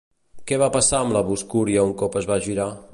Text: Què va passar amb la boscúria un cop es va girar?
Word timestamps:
Què 0.51 0.57
va 0.61 0.69
passar 0.77 1.01
amb 1.03 1.15
la 1.17 1.23
boscúria 1.29 1.85
un 1.91 1.95
cop 2.03 2.21
es 2.25 2.31
va 2.33 2.43
girar? 2.49 2.71